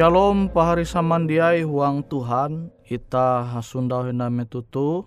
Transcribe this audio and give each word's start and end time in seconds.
Shalom 0.00 0.48
pahari 0.48 0.88
samandiai 0.88 1.60
huang 1.60 2.00
Tuhan 2.00 2.72
ita 2.88 3.44
hasundau 3.52 4.08
hina 4.08 4.32
metutu 4.32 5.04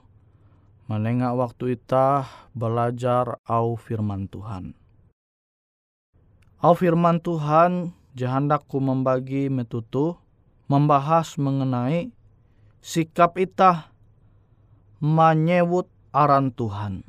menengah 0.85 1.33
waktu 1.33 1.81
ita 1.81 2.29
belajar 2.53 3.41
au 3.41 3.73
firman 3.73 4.29
Tuhan. 4.29 4.77
Au 6.61 6.77
firman 6.77 7.17
Tuhan 7.25 7.97
jahandaku 8.13 8.77
membagi 8.77 9.49
metutu 9.49 10.13
membahas 10.69 11.41
mengenai 11.41 12.13
sikap 12.77 13.41
ita 13.41 13.89
menyebut 15.01 15.89
aran 16.13 16.53
Tuhan. 16.53 17.01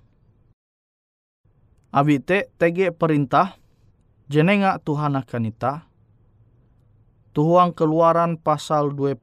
Abite 1.93 2.49
tege 2.57 2.97
perintah 2.97 3.61
jenenga 4.33 4.81
Tuhan 4.81 5.21
akan 5.21 5.53
ita 5.53 5.93
Tuhuang 7.35 7.75
keluaran 7.75 8.39
pasal 8.39 8.95
20. 8.95 9.19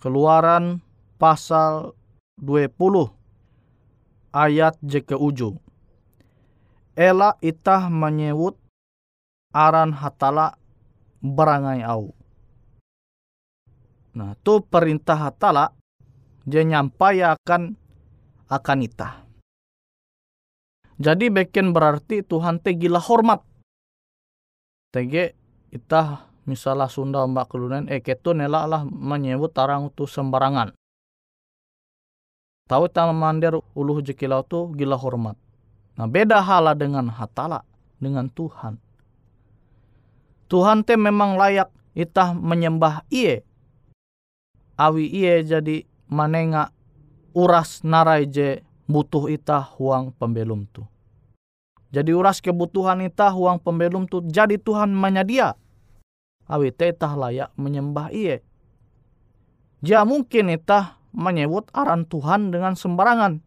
Keluaran 0.00 0.80
pasal 1.20 1.92
20 2.40 3.12
ayat 4.32 4.80
je 4.80 5.04
ke 5.04 5.12
ujung. 5.12 5.60
Ela 6.96 7.36
itah 7.44 7.92
menyebut 7.92 8.56
aran 9.52 9.92
hatala 9.92 10.56
berangai 11.20 11.84
au. 11.84 12.16
Nah, 14.16 14.32
tu 14.40 14.64
perintah 14.64 15.28
hatala 15.28 15.76
dia 16.48 16.64
nyampai 16.64 17.20
akan 17.36 17.76
akan 18.48 18.78
itah. 18.80 19.28
Jadi 20.96 21.28
beken 21.28 21.76
berarti 21.76 22.24
Tuhan 22.24 22.64
te 22.64 22.72
gila 22.80 22.96
hormat. 22.96 23.44
Tege 24.88 25.41
itah 25.72 26.28
misalnya 26.44 26.86
Sunda 26.86 27.24
mbak 27.24 27.48
kelunen 27.48 27.88
eh 27.88 28.04
ketu 28.04 28.36
nela 28.36 28.68
lah 28.68 28.84
menyebut 28.84 29.50
tarang 29.56 29.88
tu 29.88 30.04
sembarangan. 30.04 30.76
Tahu 32.68 32.84
tak 32.92 33.10
mandir 33.16 33.58
uluh 33.74 33.98
jekilau 34.04 34.44
tu 34.46 34.70
gila 34.76 34.94
hormat. 35.00 35.34
Nah 35.98 36.06
beda 36.08 36.40
hala 36.40 36.76
dengan 36.76 37.08
hatala 37.10 37.64
dengan 37.98 38.28
Tuhan. 38.28 38.78
Tuhan 40.48 40.84
te 40.84 40.96
memang 41.00 41.40
layak 41.40 41.72
itah 41.96 42.36
menyembah 42.36 43.04
iye. 43.08 43.44
Awi 44.76 45.08
iye 45.08 45.40
jadi 45.44 45.84
manenga 46.08 46.72
uras 47.32 47.80
narai 47.84 48.28
je 48.28 48.60
butuh 48.88 49.28
itah 49.32 49.64
huang 49.76 50.12
pembelum 50.16 50.68
tu. 50.68 50.84
Jadi 51.92 52.16
uras 52.16 52.40
kebutuhan 52.40 53.04
itah 53.04 53.32
huang 53.32 53.60
pembelum 53.60 54.08
tu 54.08 54.24
jadi 54.24 54.56
Tuhan 54.56 54.96
menyedia 54.96 55.56
awi 56.46 56.70
tetah 56.74 57.14
layak 57.14 57.50
menyembah 57.58 58.10
iye. 58.10 58.42
Jia 59.82 60.06
mungkin 60.06 60.54
itah 60.54 61.02
menyebut 61.10 61.68
aran 61.74 62.06
Tuhan 62.06 62.54
dengan 62.54 62.78
sembarangan. 62.78 63.42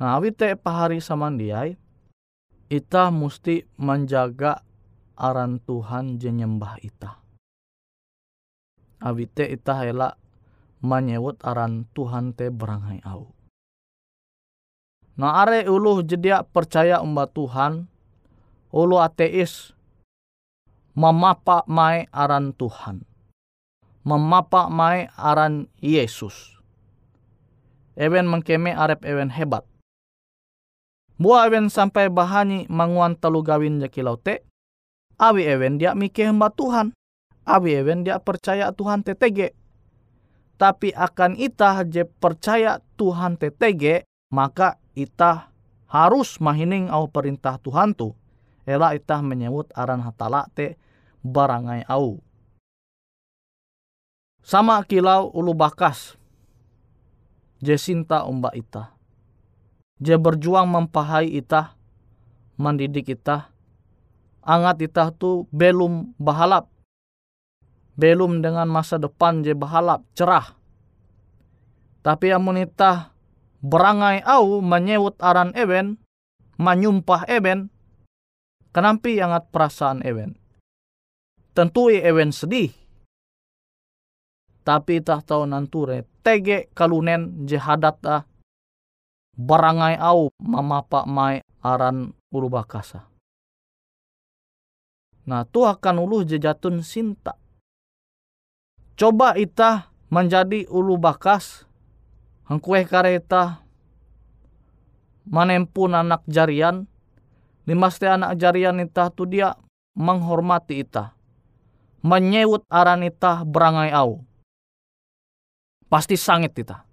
Nah 0.00 0.10
awi 0.18 0.34
te 0.34 0.56
pahari 0.58 0.98
samandiai, 0.98 1.76
ita 2.72 3.12
mesti 3.12 3.62
menjaga 3.78 4.64
aran 5.14 5.60
Tuhan 5.62 6.18
jenyembah 6.18 6.80
ita. 6.82 7.20
Awi 9.04 9.28
te 9.28 9.44
ita 9.46 9.84
hela 9.84 10.16
menyebut 10.80 11.38
aran 11.44 11.84
Tuhan 11.92 12.32
te 12.32 12.48
berangai 12.48 13.04
au. 13.04 13.28
Nah 15.14 15.44
are 15.44 15.68
uluh 15.68 16.02
jedia 16.02 16.42
percaya 16.42 16.98
umba 16.98 17.28
Tuhan, 17.30 17.86
ulu 18.74 18.98
ateis 18.98 19.73
memapa 20.94 21.66
mai 21.66 22.06
aran 22.14 22.54
Tuhan. 22.54 23.02
Memapa 24.06 24.70
mai 24.70 25.10
aran 25.18 25.66
Yesus. 25.82 26.54
Ewen 27.98 28.30
mengkeme 28.30 28.74
arep 28.74 29.02
ewen 29.06 29.30
hebat. 29.30 29.66
Buah 31.14 31.46
ewen 31.46 31.70
sampai 31.70 32.10
bahani 32.10 32.66
manguan 32.66 33.14
telu 33.18 33.42
gawin 33.42 33.78
jakilau 33.78 34.18
te. 34.18 34.42
Awi 35.14 35.46
ewen 35.46 35.78
dia 35.78 35.94
mikir 35.94 36.30
hamba 36.30 36.50
Tuhan. 36.50 36.90
Awi 37.46 37.78
ewen 37.78 38.02
dia 38.02 38.18
percaya 38.18 38.74
Tuhan 38.74 39.06
tetege. 39.06 39.54
Tapi 40.58 40.94
akan 40.94 41.38
itah 41.38 41.82
je 41.86 42.06
percaya 42.06 42.78
Tuhan 42.94 43.38
tetege, 43.38 44.06
maka 44.30 44.78
itah 44.94 45.50
harus 45.90 46.38
mahining 46.38 46.90
au 46.90 47.10
perintah 47.10 47.58
Tuhan 47.62 47.94
tu. 47.94 48.14
Ela 48.66 48.94
itah 48.94 49.22
menyebut 49.22 49.70
aran 49.74 50.02
hatala 50.02 50.50
te 50.54 50.78
barangai 51.24 51.88
au. 51.88 52.20
Sama 54.44 54.84
kilau 54.84 55.32
ulu 55.32 55.56
bakas. 55.56 56.20
Je 57.64 57.80
sinta 57.80 58.28
umba 58.28 58.52
ita. 58.52 58.92
Je 59.96 60.12
berjuang 60.20 60.68
mempahai 60.68 61.32
ita. 61.32 61.72
Mendidik 62.60 63.08
ita. 63.08 63.48
Angat 64.44 64.84
ita 64.84 65.08
tu 65.16 65.48
belum 65.48 66.12
bahalap. 66.20 66.68
Belum 67.96 68.44
dengan 68.44 68.68
masa 68.68 69.00
depan 69.00 69.40
je 69.40 69.56
bahalap 69.56 70.04
cerah. 70.12 70.52
Tapi 72.04 72.36
amun 72.36 72.60
ita 72.60 73.16
berangai 73.64 74.20
au 74.28 74.60
menyewut 74.60 75.16
aran 75.24 75.56
ewen. 75.56 75.96
Menyumpah 76.60 77.24
ewen. 77.32 77.72
Kenampi 78.76 79.16
angat 79.24 79.48
perasaan 79.48 80.04
ewen 80.04 80.43
tentu 81.54 81.88
ewen 81.88 82.34
sedih. 82.34 82.74
Tapi 84.66 84.98
tah 85.04 85.22
tahu 85.22 85.46
nanture 85.46 86.08
tege 86.24 86.72
kalunen 86.74 87.46
jehadat 87.46 88.00
ah 88.08 88.22
barangai 89.36 89.94
au 90.00 90.32
mamapa 90.40 91.06
mai 91.06 91.44
aran 91.62 92.10
ulu 92.34 92.48
bakasa. 92.50 93.06
Nah 95.24 95.44
tu 95.48 95.64
akan 95.64 96.04
ulu 96.04 96.24
jejatun 96.24 96.84
sinta. 96.84 97.36
Coba 98.94 99.36
ita 99.36 99.92
menjadi 100.08 100.64
ulu 100.70 100.96
bakas 100.96 101.66
hangkue 102.46 102.86
kareta 102.86 103.64
manempun 105.28 105.96
anak 105.96 106.22
jarian 106.28 106.86
limaste 107.64 108.06
anak 108.06 108.36
jarian 108.36 108.78
ita 108.78 109.08
tu 109.10 109.24
dia 109.24 109.56
menghormati 109.96 110.84
ita 110.84 111.16
menyewut 112.04 112.68
aranita 112.68 113.48
berangai 113.48 113.88
au. 113.96 114.20
Pasti 115.88 116.20
sangit 116.20 116.52
kita. 116.52 116.84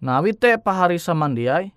Nah 0.00 0.24
wite 0.24 0.56
pahari 0.56 0.96
samandiai. 0.96 1.68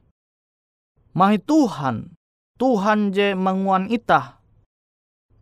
Mahi 1.11 1.37
Tuhan. 1.43 2.15
Tuhan 2.55 3.11
je 3.11 3.35
menguan 3.35 3.91
itah. 3.91 4.39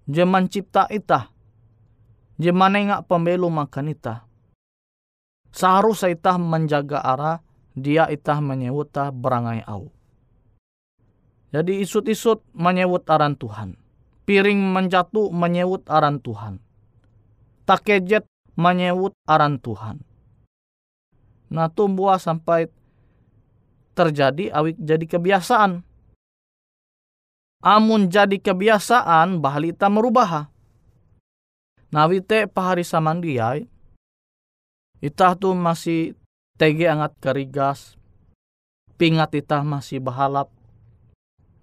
Je 0.09 0.25
mencipta 0.25 0.89
itah. 0.89 1.29
Je 2.41 2.49
manengak 2.49 3.05
pembelu 3.05 3.47
makan 3.47 3.93
itah. 3.93 4.25
Seharusnya 5.53 6.17
itah 6.17 6.37
menjaga 6.41 6.99
arah. 7.05 7.39
Dia 7.75 8.07
itah 8.07 8.39
menyewuta 8.39 9.11
berangai 9.11 9.61
au. 9.67 9.91
Jadi 11.51 11.83
isut-isut 11.83 12.39
menyewut 12.55 13.03
aran 13.11 13.35
Tuhan 13.35 13.84
piring 14.25 14.59
menjatuh 14.73 15.29
menyewut 15.29 15.85
aran 15.85 16.17
Tuhan. 16.19 16.59
Takejet 17.65 18.25
menyewut 18.57 19.13
aran 19.25 19.61
Tuhan. 19.61 20.01
Nah 21.53 21.69
tumbuh 21.69 22.17
sampai 22.17 22.67
terjadi 23.95 24.51
awik 24.51 24.75
jadi 24.81 25.05
kebiasaan. 25.05 25.85
Amun 27.65 28.11
jadi 28.11 28.37
kebiasaan 28.37 29.41
bahalita 29.41 29.89
merubah. 29.89 30.51
Nawite 31.89 32.45
pahari 32.51 32.83
samandiai. 32.83 33.65
Itah 34.99 35.33
tu 35.37 35.53
masih 35.55 36.13
tege 36.59 36.85
angat 36.89 37.15
kerigas. 37.17 37.97
Pingat 38.99 39.33
itah 39.33 39.63
masih 39.63 40.03
bahalap 40.03 40.51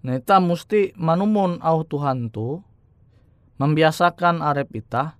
Nah, 0.03 0.19
kita 0.19 0.43
mesti 0.43 0.91
manumun 0.99 1.63
au 1.63 1.87
Tuhan 1.87 2.27
tu 2.27 2.59
membiasakan 3.55 4.43
arep 4.43 4.83
ita 4.83 5.15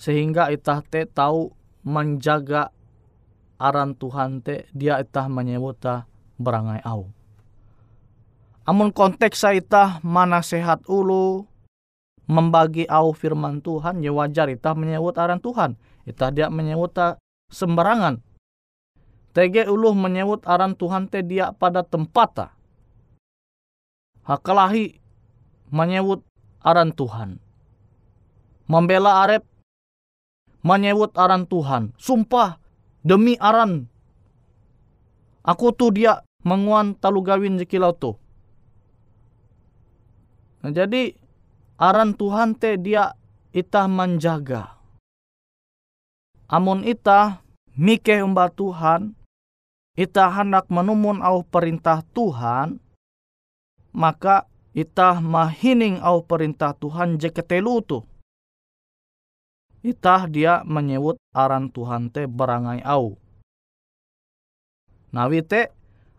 sehingga 0.00 0.48
ita 0.48 0.80
te 0.80 1.04
tahu 1.04 1.52
menjaga 1.84 2.72
aran 3.60 3.92
Tuhan 4.00 4.40
te 4.40 4.64
dia 4.72 4.96
ita 4.96 5.28
menyebutah 5.28 6.08
berangai 6.40 6.80
au. 6.88 7.12
Amun 8.64 8.88
konteks 8.88 9.44
ita 9.52 10.00
mana 10.00 10.40
sehat 10.40 10.88
ulu 10.88 11.44
membagi 12.24 12.88
au 12.88 13.12
firman 13.12 13.60
Tuhan 13.60 14.00
ya 14.00 14.08
wajar 14.08 14.48
ita 14.48 14.72
menyebut 14.72 15.20
aran 15.20 15.36
Tuhan. 15.44 15.76
Ita 16.08 16.32
dia 16.32 16.48
menyebut 16.48 16.96
sembarangan. 17.52 18.24
Tege 19.36 19.68
ulu 19.68 19.92
menyebut 19.92 20.48
aran 20.48 20.72
Tuhan 20.72 21.12
te 21.12 21.20
dia 21.20 21.52
pada 21.52 21.84
tempatah 21.84 22.53
hakalahi 24.24 25.00
menyebut 25.70 26.24
aran 26.64 26.92
Tuhan. 26.96 27.38
Membela 28.64 29.24
arep 29.28 29.44
menyewut 30.64 31.12
aran 31.14 31.44
Tuhan. 31.44 31.92
Sumpah 32.00 32.56
demi 33.04 33.36
aran. 33.36 33.86
Aku 35.44 35.76
tuh 35.76 35.92
dia 35.92 36.24
menguan 36.40 36.96
talu 36.96 37.20
gawin 37.20 37.60
jekilau 37.60 37.92
tuh. 37.92 38.16
Nah, 40.64 40.72
jadi 40.72 41.12
aran 41.76 42.16
Tuhan 42.16 42.56
te 42.56 42.80
dia 42.80 43.12
itah 43.52 43.84
menjaga. 43.84 44.80
Amun 46.48 46.80
itah 46.88 47.44
mikeh 47.76 48.24
umba 48.24 48.48
Tuhan, 48.48 49.12
itah 50.00 50.32
hendak 50.32 50.72
menumun 50.72 51.20
au 51.20 51.44
perintah 51.44 52.00
Tuhan, 52.16 52.80
maka 53.94 54.50
itah 54.74 55.22
mahining 55.22 56.02
au 56.02 56.26
perintah 56.26 56.74
Tuhan 56.74 57.16
jeketelu 57.16 57.78
tuh 57.86 58.04
itah 59.84 60.24
dia 60.24 60.64
menyebut 60.64 61.20
aran 61.36 61.68
Tuhan 61.68 62.08
te 62.08 62.24
berangai 62.24 62.80
au. 62.82 63.20
Nawi 65.12 65.44
te 65.44 65.70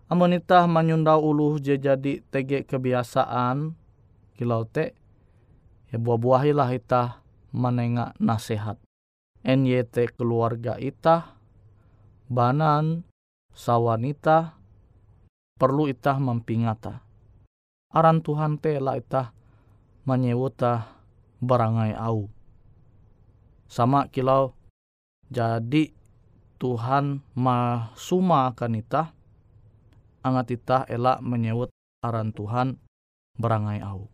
amun 0.08 0.38
itah 0.38 0.70
menyundau 0.70 1.20
uluh 1.20 1.58
je 1.58 1.76
jadi 1.76 2.22
tege 2.30 2.64
kebiasaan 2.64 3.74
kilau 4.38 4.64
te 4.70 4.94
ya 5.90 5.98
buah-buahilah 5.98 6.70
itah 6.78 7.20
menengak 7.50 8.14
nasihat. 8.22 8.78
NYT 9.46 10.18
keluarga 10.18 10.78
itah 10.82 11.38
banan 12.30 13.06
sawanita 13.54 14.58
perlu 15.58 15.90
itah 15.90 16.18
mempingata. 16.18 17.05
Aran 17.96 18.20
Tuhan 18.20 18.60
te 18.60 18.76
lah 18.76 19.00
itah 19.00 19.32
menyewuta 20.04 20.92
berangai 21.40 21.96
au 21.96 22.28
sama 23.72 24.12
kilau 24.12 24.52
jadi 25.32 25.96
Tuhan 26.60 27.24
ma 27.40 27.90
suma 27.96 28.52
akan 28.52 28.84
ita 28.84 29.16
angat 30.28 30.60
ita 30.60 30.78
elak 30.92 31.24
menyebut 31.24 31.72
aran 32.04 32.36
Tuhan 32.36 32.78
berangai 33.40 33.80
au. 33.80 34.12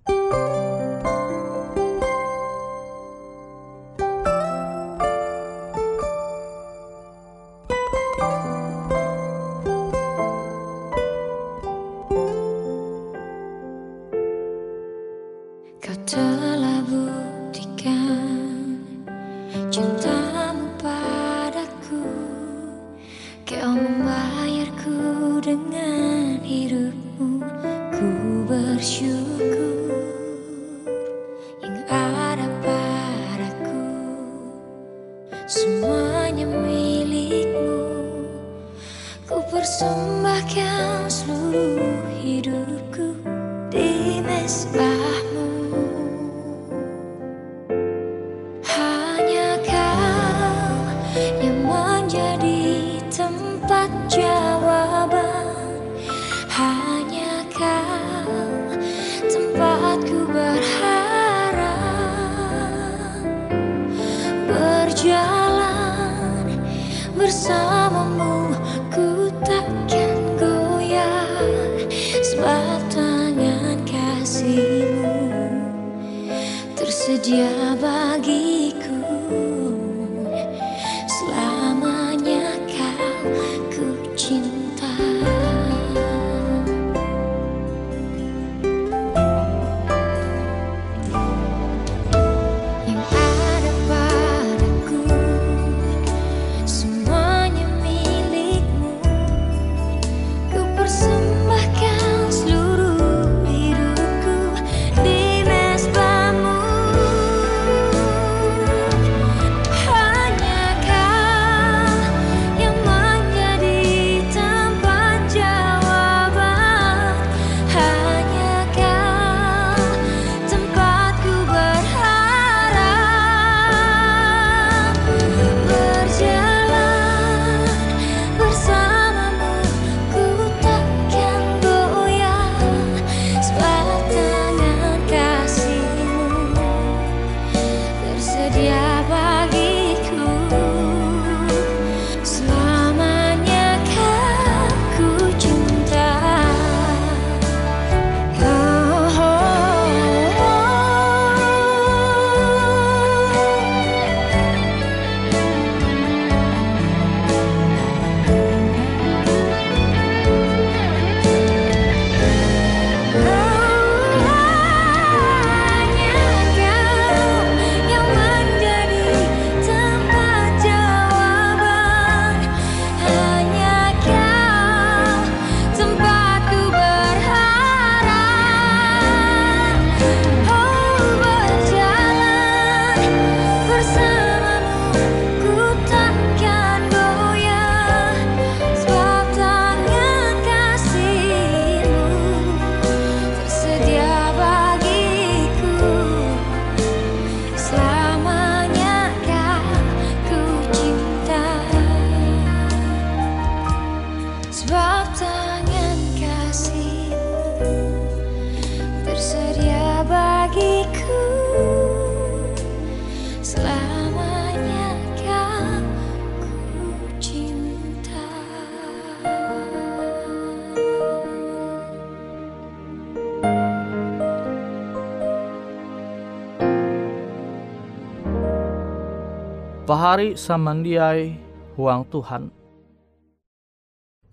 Pahari 230.11 230.35
samandiai 230.35 231.39
huang 231.79 232.03
Tuhan. 232.11 232.51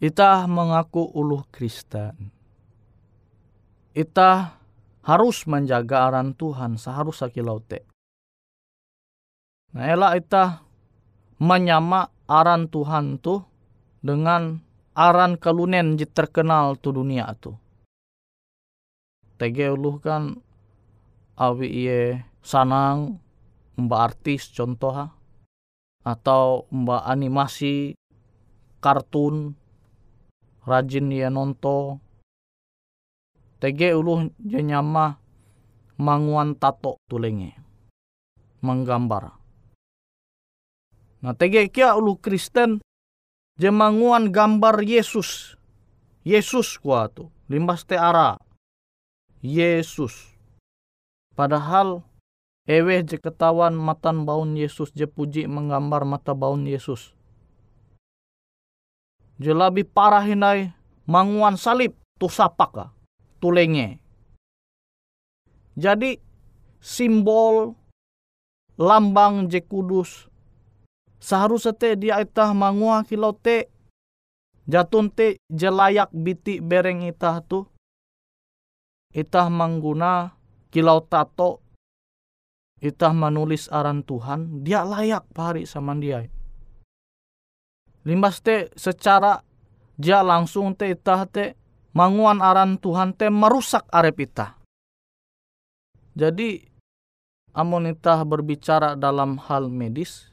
Ita 0.03 0.43
mengaku 0.51 1.07
uluh 1.15 1.47
Kristen. 1.55 2.35
Ita 3.95 4.59
harus 5.07 5.47
menjaga 5.47 6.11
aran 6.11 6.35
Tuhan 6.35 6.83
seharus 6.83 7.23
sakilau 7.23 7.63
te. 7.63 7.87
Nah 9.79 9.87
elak 9.87 10.19
ita 10.19 10.67
menyama 11.39 12.11
aran 12.27 12.67
Tuhan 12.67 13.23
tu 13.23 13.39
dengan 14.03 14.59
aran 14.99 15.39
kalunen 15.39 15.95
jit 15.95 16.11
terkenal 16.11 16.75
tu 16.83 16.91
dunia 16.91 17.31
tu. 17.39 17.55
Tege 19.39 19.71
uluh 19.71 20.03
kan 20.03 20.43
awi 21.39 21.71
iye 21.71 22.27
sanang 22.43 23.23
mbak 23.79 24.11
artis 24.11 24.51
contoh 24.51 24.91
ha 24.91 25.18
atau 26.09 26.65
mbak 26.73 27.05
animasi 27.05 27.93
kartun 28.81 29.53
rajin 30.65 31.13
ya 31.13 31.29
nonto 31.29 32.01
tege 33.61 33.93
ulu 33.93 34.33
jenyama 34.41 35.21
manguan 36.01 36.57
tato 36.57 36.97
tulenge 37.13 37.53
menggambar. 38.65 39.37
Nah 41.21 41.35
tege 41.37 41.69
kia 41.69 41.99
ulu 41.99 42.17
Kristen 42.17 42.81
jemanguan 43.61 44.33
gambar 44.33 44.81
Yesus. 44.81 45.61
Yesus 46.25 46.81
kuat 46.81 47.19
tu 47.19 47.29
limbas 47.51 47.85
te 47.85 47.99
ara. 47.99 48.41
Yesus. 49.43 50.35
Padahal 51.35 52.03
Ewe 52.69 53.01
je 53.01 53.17
ketawan 53.17 53.73
matan 53.73 54.29
baun 54.29 54.53
Yesus 54.53 54.93
je 54.93 55.09
puji 55.09 55.49
menggambar 55.49 56.05
mata 56.05 56.37
baun 56.37 56.69
Yesus. 56.69 57.17
Je 59.41 59.57
lebih 59.57 59.89
parah 59.89 60.21
hinai 60.21 60.77
manguan 61.09 61.57
salib 61.57 61.97
tu 62.21 62.29
sapaka 62.29 62.93
tu 63.41 63.49
lenge. 63.49 63.97
Jadi 65.81 66.21
simbol 66.77 67.73
lambang 68.77 69.49
je 69.49 69.65
kudus 69.65 70.29
seharusnya 71.19 71.73
te 71.73 71.97
dia 71.97 72.21
itah 72.21 72.55
mangua 72.55 73.03
kilau 73.03 73.33
te 73.33 73.67
jatun 74.69 75.09
te 75.09 75.41
jelayak 75.51 76.13
biti 76.13 76.61
bereng 76.63 77.03
itah 77.09 77.43
tu 77.43 77.67
itah 79.17 79.49
mangguna 79.49 80.37
kilau 80.71 81.01
tato 81.01 81.65
itah 82.79 83.15
menulis 83.15 83.67
aran 83.71 84.07
Tuhan, 84.07 84.63
dia 84.63 84.87
layak 84.87 85.27
pari 85.35 85.67
sama 85.67 85.95
dia. 85.99 86.27
Limbas 88.07 88.41
te 88.41 88.71
secara 88.79 89.43
dia 89.99 90.23
langsung 90.23 90.73
te 90.79 90.89
itah 90.95 91.27
te 91.27 91.59
manguan 91.93 92.39
aran 92.39 92.79
Tuhan 92.79 93.19
te 93.19 93.27
merusak 93.29 93.85
arep 93.91 94.17
itah. 94.23 94.57
Jadi 96.15 96.63
amun 97.55 97.91
itah 97.91 98.23
berbicara 98.23 98.95
dalam 98.95 99.39
hal 99.39 99.71
medis, 99.71 100.31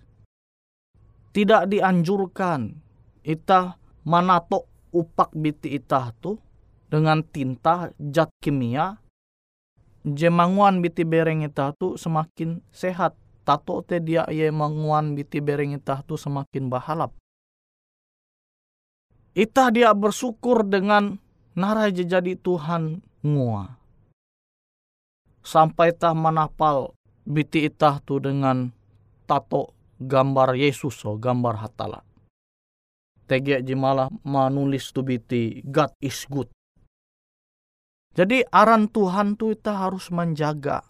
tidak 1.34 1.68
dianjurkan 1.70 2.78
itah 3.26 3.76
manato 4.06 4.70
upak 4.94 5.34
biti 5.36 5.76
itah 5.76 6.14
tu 6.22 6.38
dengan 6.88 7.20
tinta 7.26 7.92
zat 7.98 8.32
kimia 8.40 8.96
jemanguan 10.06 10.86
biti 10.86 11.02
bereng 11.02 11.42
itah 11.42 11.74
tu 11.74 11.98
semakin 11.98 12.62
sehat. 12.70 13.18
Tato 13.46 13.86
te 13.86 14.02
dia 14.02 14.26
ye 14.34 14.50
manguan 14.50 15.14
biti 15.14 15.38
bereng 15.38 15.78
itah 15.78 16.02
tu 16.02 16.18
semakin 16.18 16.66
bahalap. 16.70 17.14
Itah 19.38 19.70
dia 19.70 19.94
bersyukur 19.94 20.66
dengan 20.66 21.22
narai 21.54 21.94
jadi 21.94 22.34
Tuhan 22.42 23.06
ngua. 23.22 23.78
Sampai 25.46 25.94
tah 25.94 26.18
manapal 26.18 26.98
biti 27.22 27.70
itah 27.70 28.02
tu 28.02 28.18
dengan 28.18 28.74
tato 29.30 29.78
gambar 30.02 30.58
Yesus 30.58 31.06
o 31.06 31.14
gambar 31.22 31.62
hatala. 31.62 32.02
Tege 33.30 33.62
jimalah 33.62 34.10
manulis 34.26 34.90
tu 34.90 35.06
biti 35.06 35.62
God 35.66 35.94
is 36.02 36.26
good. 36.26 36.50
Jadi 38.16 38.48
aran 38.48 38.88
Tuhan 38.88 39.36
tu 39.36 39.52
kita 39.52 39.76
harus 39.76 40.08
menjaga. 40.08 40.88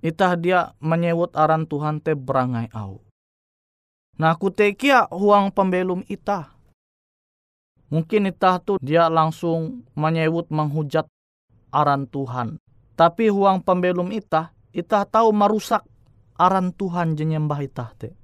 Itah 0.00 0.32
dia 0.40 0.72
menyewut 0.80 1.36
aran 1.36 1.68
Tuhan 1.68 2.00
te 2.00 2.16
berangai 2.16 2.72
au. 2.72 3.04
Nah 4.16 4.32
aku 4.32 4.48
tekia 4.48 5.04
huang 5.12 5.52
pembelum 5.52 6.00
itah. 6.08 6.56
Mungkin 7.92 8.32
itah 8.32 8.56
tu 8.64 8.80
dia 8.80 9.12
langsung 9.12 9.84
menyewut 9.92 10.48
menghujat 10.48 11.04
aran 11.72 12.08
Tuhan. 12.08 12.56
Tapi 12.96 13.32
huang 13.32 13.64
pembelum 13.64 14.12
itah, 14.12 14.52
itah 14.76 15.04
tahu 15.08 15.32
merusak 15.32 15.84
aran 16.36 16.72
Tuhan 16.72 17.16
jenyembah 17.16 17.60
itah 17.64 17.90
te. 17.96 18.16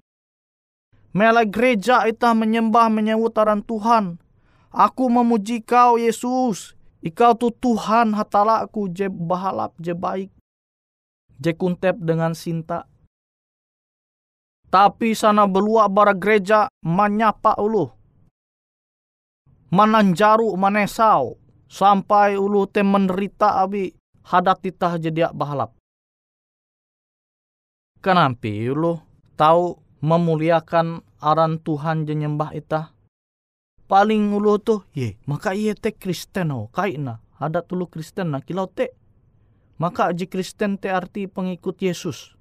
Mela 1.16 1.48
gereja 1.48 2.04
itah 2.04 2.36
menyembah 2.36 2.92
menyewut 2.92 3.32
aran 3.40 3.64
Tuhan. 3.64 4.20
Aku 4.68 5.08
memuji 5.08 5.64
kau 5.64 5.96
Yesus. 5.96 6.75
Ikau 7.06 7.38
tu 7.38 7.54
Tuhan 7.54 8.18
hatala 8.18 8.66
aku 8.66 8.90
je 8.90 9.06
bahalap 9.06 9.78
je 9.78 9.94
baik. 9.94 10.34
Je 11.38 11.54
kuntep 11.54 12.02
dengan 12.02 12.34
sinta. 12.34 12.90
Tapi 14.66 15.14
sana 15.14 15.46
belua 15.46 15.86
bara 15.86 16.10
gereja 16.10 16.66
menyapa 16.82 17.54
ulu. 17.62 17.86
Mananjaru 19.70 20.50
manesau. 20.58 21.38
Sampai 21.70 22.34
ulu 22.34 22.66
te 22.66 22.82
menderita 22.82 23.62
abi 23.62 23.94
hadat 24.26 24.66
titah 24.66 24.98
jadi 24.98 25.30
bahalap. 25.30 25.74
Kenampi 28.02 28.66
ulu 28.70 28.98
tahu 29.38 29.78
memuliakan 30.02 31.06
aran 31.22 31.62
Tuhan 31.62 32.02
jenyembah 32.06 32.50
itah 32.54 32.95
paling 33.86 34.34
ulu 34.34 34.58
tu 34.58 34.82
ye 34.94 35.18
maka 35.26 35.54
iye 35.54 35.74
te 35.74 35.94
Kristen 35.94 36.50
oh 36.50 36.66
kaina 36.74 37.22
ada 37.36 37.60
tulu 37.60 37.86
Kristen 37.88 38.32
na 38.32 38.40
kilau 38.40 38.68
te. 38.68 38.92
Maka 39.76 40.08
aji 40.08 40.24
Kristen 40.24 40.80
te 40.80 40.88
arti 40.88 41.28
pengikut 41.28 41.76
Yesus. 41.84 42.32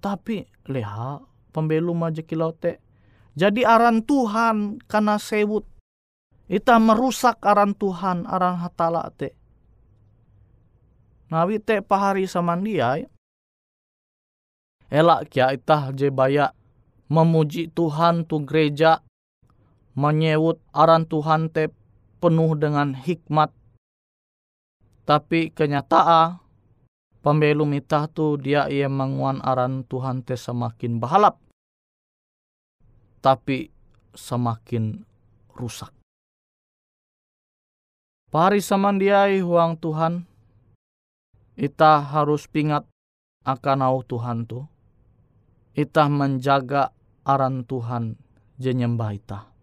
Tapi 0.00 0.48
leha 0.72 1.20
pembelum 1.52 2.00
aja 2.00 2.24
kilau 2.24 2.56
te. 2.56 2.80
Jadi 3.36 3.60
aran 3.60 4.00
Tuhan 4.00 4.80
karena 4.88 5.20
sewut. 5.20 5.68
Ita 6.48 6.80
merusak 6.80 7.44
aran 7.44 7.76
Tuhan 7.76 8.24
aran 8.24 8.56
hatala 8.64 9.04
te. 9.12 9.36
Nawi 11.28 11.60
te 11.60 11.84
pahari 11.84 12.24
samandiai 12.24 13.04
elak 14.92 15.28
kia 15.32 15.52
itah 15.52 15.92
je 15.92 16.08
baya 16.12 16.52
memuji 17.10 17.68
Tuhan 17.72 18.24
tu 18.24 18.40
gereja 18.46 19.03
menyewut 19.94 20.58
aran 20.74 21.06
Tuhan 21.06 21.50
te 21.54 21.70
penuh 22.18 22.58
dengan 22.58 22.98
hikmat. 22.98 23.54
Tapi 25.06 25.54
kenyataan 25.54 26.42
pembelum 27.22 27.72
itah 27.78 28.10
tu 28.10 28.36
dia 28.36 28.66
ia 28.68 28.90
menguan 28.90 29.40
aran 29.40 29.86
Tuhan 29.86 30.26
te 30.26 30.34
semakin 30.34 30.98
bahalap. 30.98 31.38
Tapi 33.22 33.72
semakin 34.12 35.00
rusak. 35.56 35.94
Pari 38.28 38.58
samandiai 38.58 39.38
huang 39.40 39.78
Tuhan, 39.78 40.26
ita 41.54 42.02
harus 42.02 42.50
pingat 42.50 42.82
akan 43.46 43.78
au 43.86 44.02
Tuhan 44.02 44.44
tu. 44.44 44.66
Ita 45.78 46.10
menjaga 46.10 46.90
aran 47.22 47.62
Tuhan 47.62 48.18
jenyembah 48.58 49.10
itah 49.14 49.53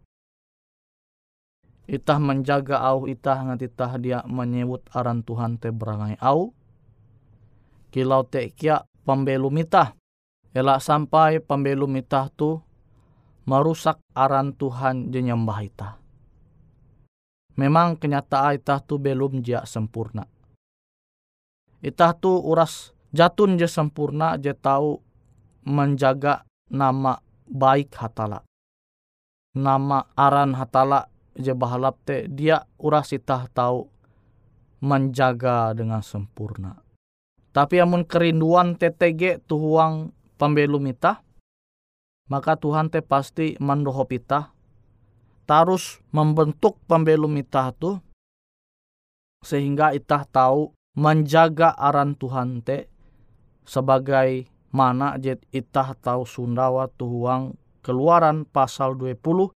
itah 1.91 2.23
menjaga 2.23 2.79
au 2.79 3.03
itah 3.03 3.51
ngat 3.51 3.67
itah 3.67 3.91
dia 3.99 4.23
menyebut 4.23 4.87
aran 4.95 5.27
Tuhan 5.27 5.59
te 5.59 5.75
berangai 5.75 6.15
au. 6.23 6.55
Kilau 7.91 8.23
te 8.23 8.47
kia 8.55 8.87
pembelum 9.03 9.59
itah 9.59 9.91
elak 10.55 10.79
sampai 10.79 11.43
pembelum 11.43 11.91
itah 11.99 12.31
tu 12.31 12.63
merusak 13.43 13.99
aran 14.15 14.55
Tuhan 14.55 15.11
jenyembah 15.11 15.59
itah. 15.67 15.93
Memang 17.59 17.99
kenyataan 17.99 18.55
itah 18.55 18.79
tu 18.79 18.95
belum 18.95 19.43
jia 19.43 19.67
sempurna. 19.67 20.23
Itah 21.83 22.15
tu 22.15 22.31
uras 22.31 22.95
jatun 23.11 23.59
je 23.59 23.67
sempurna 23.67 24.39
je 24.39 24.55
tahu 24.55 25.03
menjaga 25.67 26.47
nama 26.71 27.19
baik 27.51 27.91
hatala. 27.99 28.47
Nama 29.51 30.07
aran 30.15 30.55
hatala 30.55 31.10
je 31.37 31.53
bahalap 31.55 31.99
te 32.03 32.27
dia 32.27 32.67
uras 32.81 33.11
itah 33.15 33.47
tahu 33.51 33.87
menjaga 34.81 35.71
dengan 35.77 36.01
sempurna. 36.01 36.81
Tapi 37.51 37.83
amun 37.83 38.07
kerinduan 38.07 38.79
TTG 38.79 39.43
tuhuang 39.43 40.15
pembelum 40.39 40.87
itah, 40.87 41.19
maka 42.31 42.55
Tuhan 42.55 42.87
te 42.87 43.03
pasti 43.03 43.59
mandoho 43.59 44.07
pita 44.07 44.55
tarus 45.51 45.99
membentuk 46.15 46.79
pembelum 46.87 47.35
itah 47.43 47.75
tu 47.75 47.99
sehingga 49.43 49.91
itah 49.91 50.23
tahu 50.23 50.71
menjaga 50.95 51.75
aran 51.75 52.15
Tuhan 52.15 52.63
te 52.63 52.87
sebagai 53.67 54.47
mana 54.71 55.19
jet 55.19 55.43
itah 55.51 55.91
tahu 55.99 56.23
sundawa 56.23 56.87
tuhuang 56.95 57.59
keluaran 57.83 58.47
pasal 58.47 58.95
20 58.95 59.51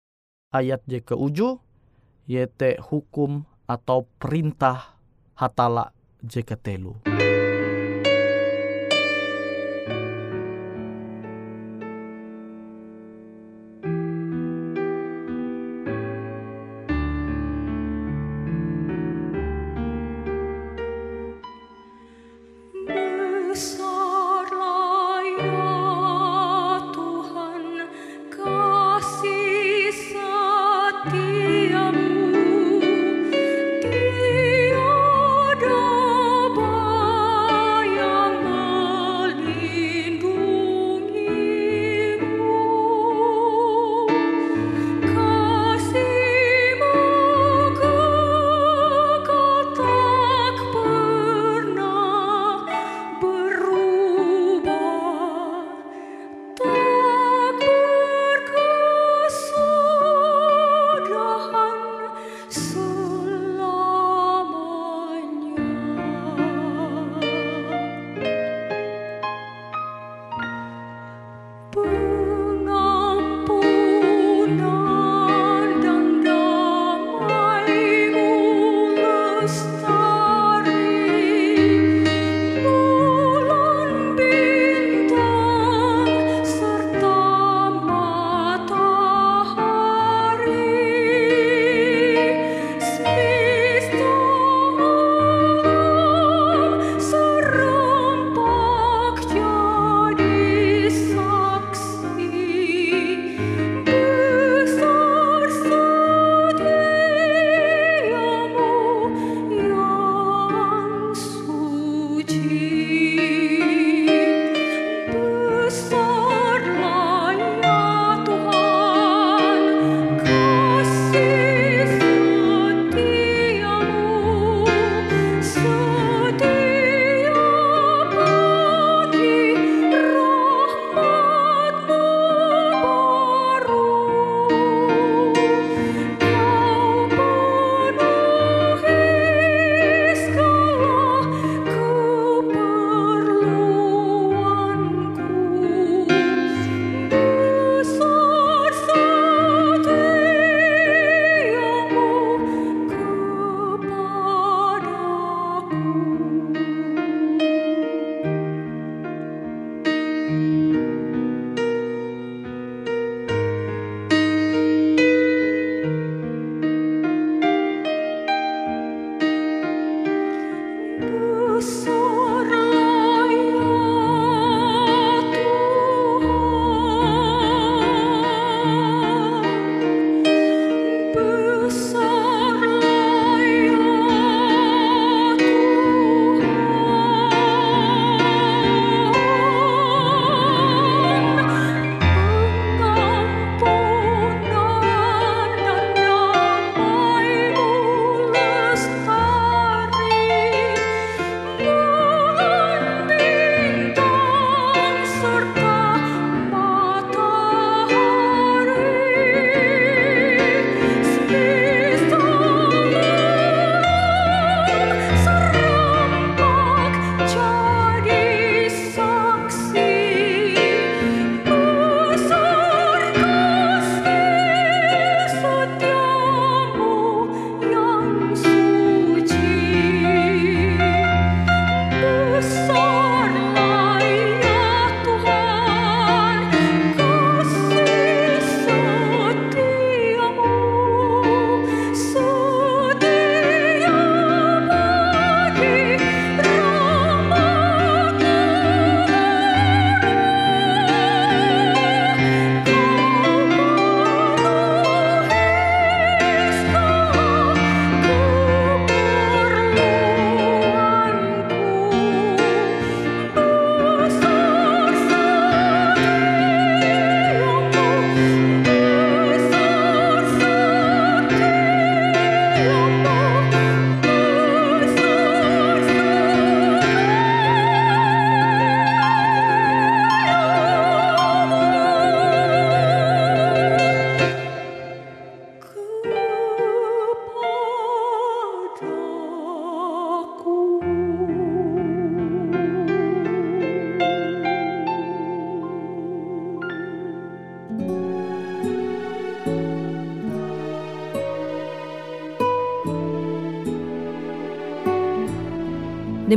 ayat 0.52 0.84
je 0.84 1.00
ke 1.00 1.16
uju 1.16 1.64
yete 2.26 2.78
hukum 2.82 3.46
atau 3.70 4.10
perintah 4.18 4.98
hatala 5.38 5.94
je 6.26 6.42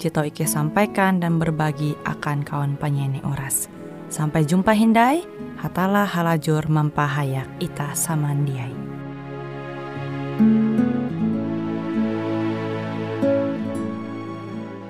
jito 0.00 0.24
Ike 0.24 0.48
sampaikan 0.48 1.20
dan 1.20 1.36
berbagi 1.36 1.92
akan 2.08 2.40
kawan 2.40 2.80
penyanyi 2.80 3.20
oras. 3.20 3.68
Sampai 4.08 4.48
jumpa 4.48 4.72
Hindai, 4.72 5.20
hatalah 5.60 6.08
halajur 6.08 6.64
mempahayak 6.72 7.44
ita 7.60 7.92
samandiai. 7.92 8.72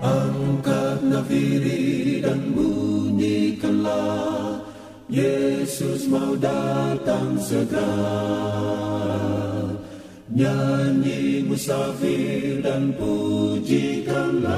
Angkat 0.00 1.04
nafiri 1.04 2.22
dan 2.22 2.54
bunyikanlah 2.54 4.62
Yesus 5.10 6.06
mau 6.06 6.38
datang 6.38 7.34
segera 7.42 9.59
Nyanyi 10.30 11.42
musafir 11.42 12.62
dan 12.62 12.94
pujikanlah. 12.94 14.54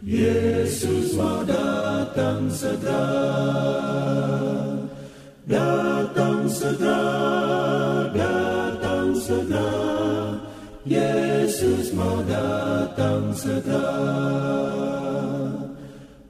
Yesus 0.00 1.12
mau 1.12 1.44
datang 1.44 2.48
segera. 2.48 3.04
Datang 5.44 6.48
segera, 6.48 8.08
datang 8.16 9.12
segera. 9.12 9.72
Yesus 10.88 11.92
mau 11.92 12.24
datang 12.24 13.28
segera. 13.36 13.92